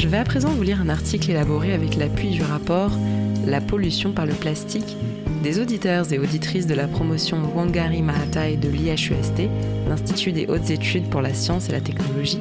[0.00, 2.90] Je vais à présent vous lire un article élaboré avec l'appui du rapport
[3.44, 4.96] La pollution par le plastique
[5.42, 9.50] des auditeurs et auditrices de la promotion Wangari Maathai de l'IHUST,
[9.90, 12.40] l'Institut des hautes études pour la science et la technologie,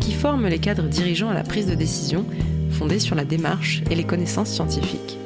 [0.00, 2.26] qui forment les cadres dirigeants à la prise de décision
[2.72, 5.16] fondée sur la démarche et les connaissances scientifiques.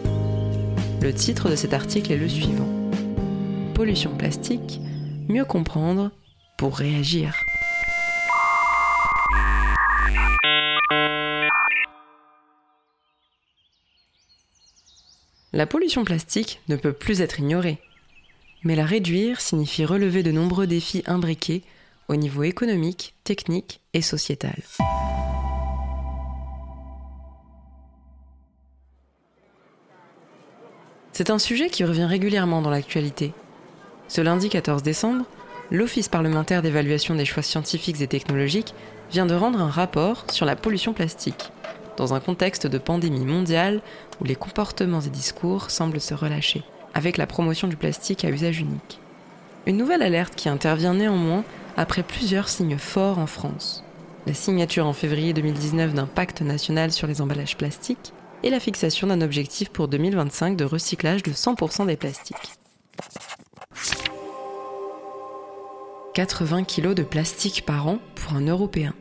[1.01, 2.69] Le titre de cet article est le suivant.
[3.73, 4.83] Pollution plastique,
[5.31, 6.11] mieux comprendre
[6.59, 7.35] pour réagir.
[15.52, 17.78] La pollution plastique ne peut plus être ignorée.
[18.62, 21.62] Mais la réduire signifie relever de nombreux défis imbriqués
[22.06, 24.62] au niveau économique, technique et sociétal.
[31.12, 33.32] C'est un sujet qui revient régulièrement dans l'actualité.
[34.06, 35.24] Ce lundi 14 décembre,
[35.73, 38.73] l'Office parlementaire d'évaluation des choix scientifiques et technologiques
[39.10, 41.51] vient de rendre un rapport sur la pollution plastique
[42.00, 43.82] dans un contexte de pandémie mondiale
[44.20, 46.62] où les comportements et discours semblent se relâcher,
[46.95, 48.98] avec la promotion du plastique à usage unique.
[49.66, 51.45] Une nouvelle alerte qui intervient néanmoins
[51.76, 53.84] après plusieurs signes forts en France.
[54.26, 59.07] La signature en février 2019 d'un pacte national sur les emballages plastiques et la fixation
[59.07, 62.54] d'un objectif pour 2025 de recyclage de 100% des plastiques.
[66.14, 68.94] 80 kg de plastique par an pour un Européen.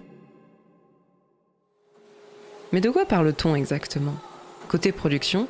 [2.72, 4.16] Mais de quoi parle-t-on exactement?
[4.68, 5.48] Côté production,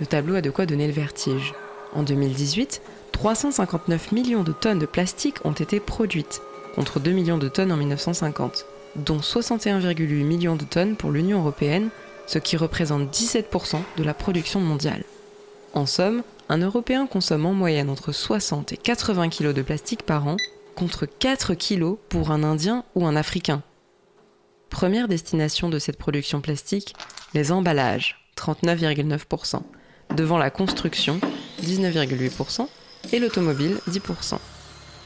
[0.00, 1.54] le tableau a de quoi donner le vertige.
[1.94, 2.80] En 2018,
[3.12, 6.40] 359 millions de tonnes de plastique ont été produites,
[6.74, 8.64] contre 2 millions de tonnes en 1950,
[8.96, 11.90] dont 61,8 millions de tonnes pour l'Union européenne,
[12.26, 15.04] ce qui représente 17% de la production mondiale.
[15.74, 20.26] En somme, un Européen consomme en moyenne entre 60 et 80 kg de plastique par
[20.26, 20.36] an,
[20.74, 23.62] contre 4 kg pour un Indien ou un Africain.
[24.72, 26.96] Première destination de cette production plastique,
[27.34, 29.62] les emballages, 39,9%,
[30.16, 31.20] devant la construction,
[31.62, 32.66] 19,8%,
[33.12, 34.38] et l'automobile, 10%.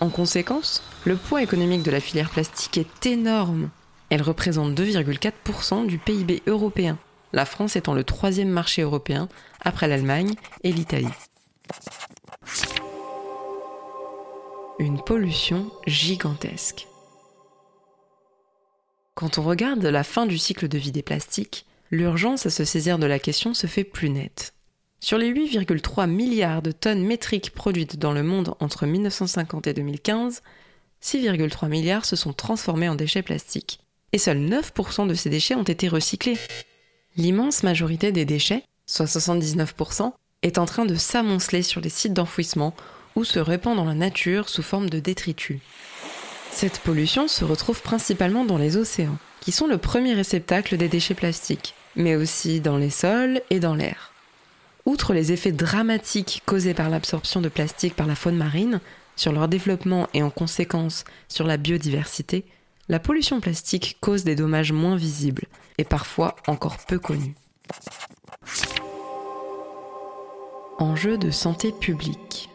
[0.01, 3.71] En conséquence, le poids économique de la filière plastique est énorme.
[4.09, 6.97] Elle représente 2,4% du PIB européen,
[7.33, 9.29] la France étant le troisième marché européen
[9.61, 11.09] après l'Allemagne et l'Italie.
[14.79, 16.87] Une pollution gigantesque.
[19.17, 22.99] Quand on regarde la fin du cycle de vie des plastiques, l'urgence à se saisir
[22.99, 24.53] de la question se fait plus nette.
[25.01, 30.43] Sur les 8,3 milliards de tonnes métriques produites dans le monde entre 1950 et 2015,
[31.03, 33.81] 6,3 milliards se sont transformés en déchets plastiques.
[34.13, 36.37] Et seuls 9% de ces déchets ont été recyclés.
[37.17, 40.13] L'immense majorité des déchets, soit 79%,
[40.43, 42.75] est en train de s'amonceler sur les sites d'enfouissement
[43.15, 45.61] ou se répand dans la nature sous forme de détritus.
[46.57, 51.13] Cette pollution se retrouve principalement dans les océans, qui sont le premier réceptacle des déchets
[51.13, 54.15] plastiques, mais aussi dans les sols et dans l'air.
[54.87, 58.81] Outre les effets dramatiques causés par l'absorption de plastique par la faune marine,
[59.17, 62.47] sur leur développement et en conséquence sur la biodiversité,
[62.89, 67.35] la pollution plastique cause des dommages moins visibles et parfois encore peu connus.
[70.79, 72.49] Enjeux de santé publique.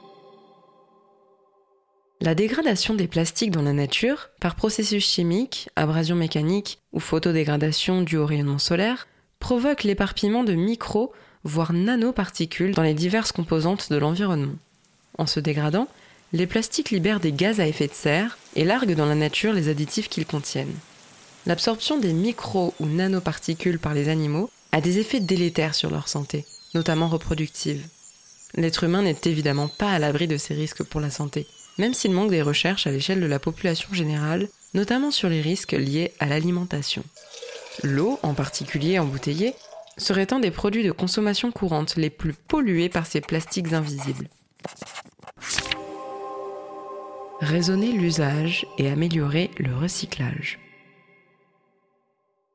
[2.24, 8.18] La dégradation des plastiques dans la nature, par processus chimiques, abrasion mécanique ou photodégradation due
[8.18, 9.08] au rayonnement solaire,
[9.40, 14.54] provoque l'éparpillement de micro, voire nanoparticules dans les diverses composantes de l'environnement.
[15.18, 15.88] En se dégradant,
[16.32, 19.68] les plastiques libèrent des gaz à effet de serre et larguent dans la nature les
[19.68, 20.78] additifs qu'ils contiennent.
[21.48, 26.46] L'absorption des micro ou nanoparticules par les animaux a des effets délétères sur leur santé,
[26.76, 27.84] notamment reproductive.
[28.54, 31.48] L'être humain n'est évidemment pas à l'abri de ces risques pour la santé,
[31.82, 35.72] même s'il manque des recherches à l'échelle de la population générale, notamment sur les risques
[35.72, 37.04] liés à l'alimentation.
[37.82, 39.56] L'eau, en particulier embouteillée,
[39.98, 44.30] serait un des produits de consommation courante les plus pollués par ces plastiques invisibles.
[47.40, 50.60] Raisonner l'usage et améliorer le recyclage.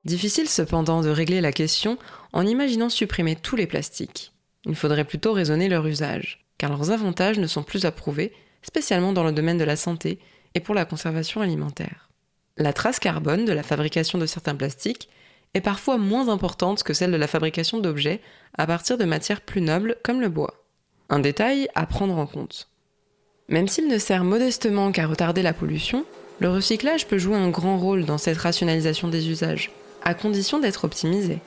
[0.05, 1.99] Difficile cependant de régler la question
[2.33, 4.33] en imaginant supprimer tous les plastiques.
[4.67, 8.33] Il faudrait plutôt raisonner leur usage, car leurs avantages ne sont plus approuvés
[8.67, 10.19] spécialement dans le domaine de la santé
[10.55, 12.11] et pour la conservation alimentaire.
[12.57, 15.09] La trace carbone de la fabrication de certains plastiques
[15.55, 18.21] est parfois moins importante que celle de la fabrication d'objets
[18.59, 20.65] à partir de matières plus nobles comme le bois.
[21.09, 22.69] Un détail à prendre en compte.
[23.49, 26.05] Même s'il ne sert modestement qu'à retarder la pollution,
[26.41, 29.71] le recyclage peut jouer un grand rôle dans cette rationalisation des usages,
[30.03, 31.39] à condition d'être optimisé.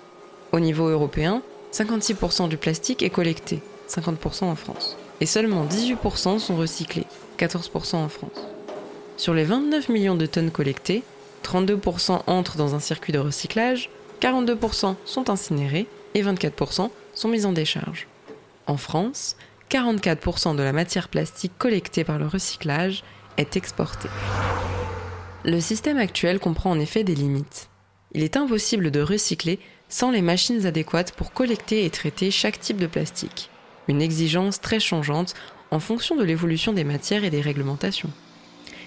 [0.53, 1.41] Au niveau européen,
[1.73, 7.05] 56% du plastique est collecté, 50% en France et seulement 18% sont recyclés,
[7.37, 8.47] 14% en France.
[9.17, 11.03] Sur les 29 millions de tonnes collectées,
[11.43, 13.89] 32% entrent dans un circuit de recyclage,
[14.21, 18.07] 42% sont incinérés et 24% sont mis en décharge.
[18.67, 19.35] En France,
[19.69, 23.03] 44% de la matière plastique collectée par le recyclage
[23.37, 24.09] est exportée.
[25.45, 27.69] Le système actuel comprend en effet des limites.
[28.13, 32.77] Il est impossible de recycler sans les machines adéquates pour collecter et traiter chaque type
[32.77, 33.49] de plastique.
[33.89, 35.33] Une exigence très changeante
[35.71, 38.11] en fonction de l'évolution des matières et des réglementations.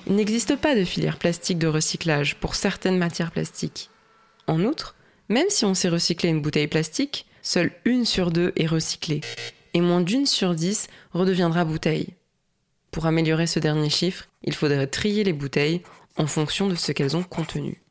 [0.06, 3.90] Il n'existe pas de filière plastique de recyclage pour certaines matières plastiques.
[4.46, 4.94] En outre,
[5.28, 9.22] même si on sait recycler une bouteille plastique, seule une sur deux est recyclée,
[9.74, 12.14] et moins d'une sur dix redeviendra bouteille.
[12.92, 15.82] Pour améliorer ce dernier chiffre, il faudrait trier les bouteilles
[16.16, 17.82] en fonction de ce qu'elles ont contenu.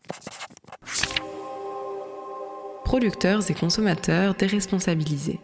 [2.85, 5.39] Producteurs et consommateurs déresponsabilisés.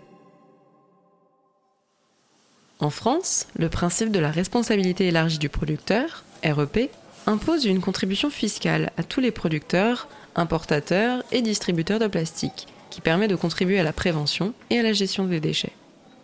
[2.80, 6.92] En France, le principe de la responsabilité élargie du producteur, REP,
[7.26, 13.28] impose une contribution fiscale à tous les producteurs, importateurs et distributeurs de plastique, qui permet
[13.28, 15.74] de contribuer à la prévention et à la gestion des déchets.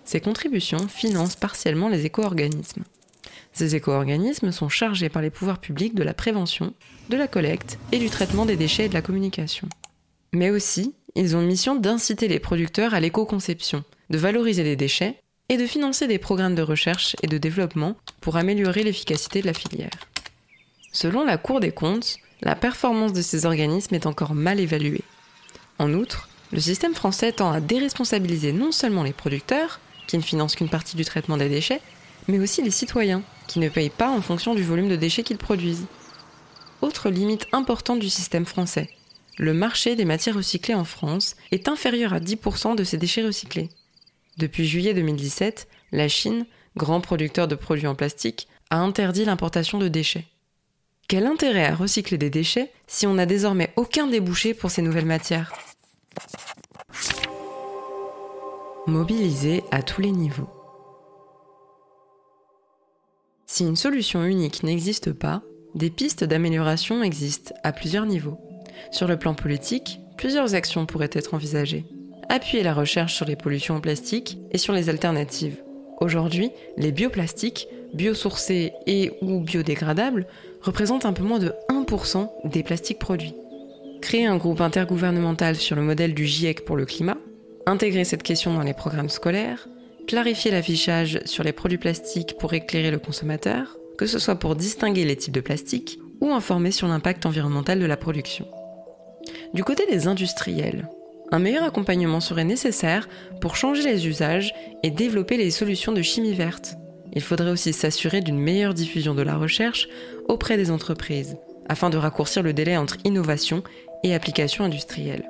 [0.06, 2.84] Ces contributions financent partiellement les éco-organismes.
[3.52, 6.74] Ces éco-organismes sont chargés par les pouvoirs publics de la prévention,
[7.10, 9.68] de la collecte et du traitement des déchets et de la communication.
[10.34, 15.58] Mais aussi, ils ont mission d'inciter les producteurs à l'éco-conception, de valoriser les déchets et
[15.58, 19.92] de financer des programmes de recherche et de développement pour améliorer l'efficacité de la filière.
[20.92, 25.04] Selon la Cour des comptes, la performance de ces organismes est encore mal évaluée.
[25.80, 30.56] En outre, le système français tend à déresponsabiliser non seulement les producteurs, qui ne financent
[30.56, 31.82] qu'une partie du traitement des déchets,
[32.28, 35.38] mais aussi les citoyens, qui ne payent pas en fonction du volume de déchets qu'ils
[35.38, 35.86] produisent.
[36.82, 38.90] Autre limite importante du système français,
[39.38, 43.70] le marché des matières recyclées en France est inférieur à 10% de ces déchets recyclés.
[44.38, 46.46] Depuis juillet 2017, la Chine,
[46.76, 50.26] grand producteur de produits en plastique, a interdit l'importation de déchets.
[51.08, 55.06] Quel intérêt à recycler des déchets si on n'a désormais aucun débouché pour ces nouvelles
[55.06, 55.54] matières?
[58.88, 60.50] Mobiliser à tous les niveaux.
[63.46, 65.44] Si une solution unique n'existe pas,
[65.76, 68.40] des pistes d'amélioration existent à plusieurs niveaux.
[68.92, 71.86] Sur le plan politique, plusieurs actions pourraient être envisagées
[72.34, 75.62] appuyer la recherche sur les pollutions en plastique et sur les alternatives.
[76.02, 80.26] Aujourd'hui, les bioplastiques, biosourcés et ou biodégradables,
[80.64, 83.36] représentent un peu moins de 1% des plastiques produits.
[84.02, 87.18] Créer un groupe intergouvernemental sur le modèle du GIEC pour le climat,
[87.68, 89.68] intégrer cette question dans les programmes scolaires,
[90.08, 95.06] clarifier l'affichage sur les produits plastiques pour éclairer le consommateur, que ce soit pour distinguer
[95.06, 98.48] les types de plastique ou informer sur l'impact environnemental de la production.
[99.54, 100.90] Du côté des industriels,
[101.34, 103.10] un meilleur accompagnement serait nécessaire
[103.42, 104.54] pour changer les usages
[104.84, 106.76] et développer les solutions de chimie verte.
[107.14, 109.90] Il faudrait aussi s'assurer d'une meilleure diffusion de la recherche
[110.28, 111.36] auprès des entreprises,
[111.68, 113.64] afin de raccourcir le délai entre innovation
[114.04, 115.28] et application industrielle.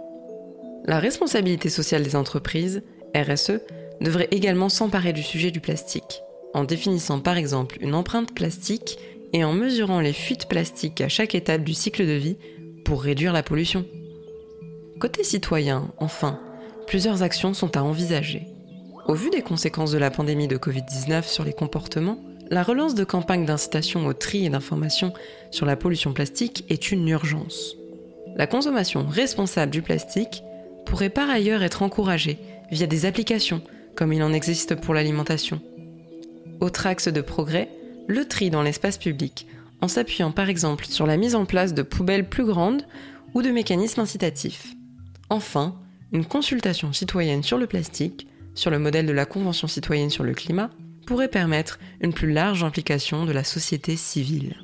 [0.84, 2.84] La responsabilité sociale des entreprises,
[3.16, 3.62] RSE,
[4.02, 6.22] devrait également s'emparer du sujet du plastique,
[6.54, 9.00] en définissant par exemple une empreinte plastique
[9.32, 12.38] et en mesurant les fuites plastiques à chaque étape du cycle de vie
[12.84, 13.86] pour réduire la pollution.
[15.00, 16.40] Côté citoyen, enfin,
[16.88, 18.48] plusieurs actions sont à envisager.
[19.08, 22.20] Au vu des conséquences de la pandémie de Covid-19 sur les comportements,
[22.50, 25.14] la relance de campagnes d'incitation au tri et d'information
[25.52, 27.76] sur la pollution plastique est une urgence.
[28.36, 30.44] La consommation responsable du plastique
[30.86, 32.40] pourrait par ailleurs être encouragée
[32.72, 33.62] via des applications,
[33.96, 35.62] comme il en existe pour l'alimentation.
[36.60, 37.70] Autre axe de progrès,
[38.08, 39.48] le tri dans l'espace public,
[39.82, 42.84] en s'appuyant par exemple sur la mise en place de poubelles plus grandes
[43.34, 44.74] ou de mécanismes incitatifs.
[45.34, 45.74] Enfin,
[46.12, 50.36] une consultation citoyenne sur le plastique, sur le modèle de la Convention citoyenne sur le
[50.36, 50.70] climat,
[51.08, 54.56] pourrait permettre une plus large implication de la société civile.